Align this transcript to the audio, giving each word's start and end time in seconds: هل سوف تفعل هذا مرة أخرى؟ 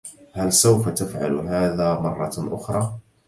هل 0.33 0.53
سوف 0.53 0.89
تفعل 0.89 1.35
هذا 1.39 1.99
مرة 1.99 2.31
أخرى؟ 2.37 2.93